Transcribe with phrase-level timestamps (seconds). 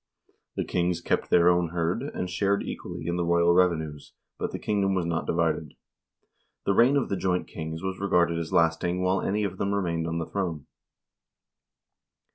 [0.55, 4.51] The kings kept their own hird, and shared equally in the royal rev enues, but
[4.51, 5.75] the kingdom was not divided.
[6.65, 10.07] The reign of the joint kings was regarded as lasting while any of them remained
[10.07, 10.65] on the throne.